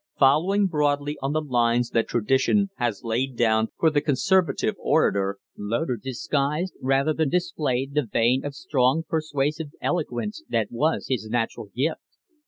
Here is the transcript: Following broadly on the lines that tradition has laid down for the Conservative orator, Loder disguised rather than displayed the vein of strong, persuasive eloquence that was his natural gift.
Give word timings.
Following 0.17 0.65
broadly 0.65 1.15
on 1.21 1.33
the 1.33 1.43
lines 1.43 1.91
that 1.91 2.07
tradition 2.07 2.71
has 2.77 3.03
laid 3.03 3.37
down 3.37 3.67
for 3.77 3.91
the 3.91 4.01
Conservative 4.01 4.73
orator, 4.79 5.37
Loder 5.55 5.95
disguised 5.95 6.73
rather 6.81 7.13
than 7.13 7.29
displayed 7.29 7.93
the 7.93 8.07
vein 8.11 8.43
of 8.43 8.55
strong, 8.55 9.03
persuasive 9.07 9.69
eloquence 9.79 10.41
that 10.49 10.69
was 10.71 11.05
his 11.07 11.29
natural 11.29 11.69
gift. 11.75 12.01